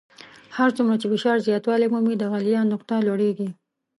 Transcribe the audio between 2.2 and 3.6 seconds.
غلیان نقطه لوړیږي.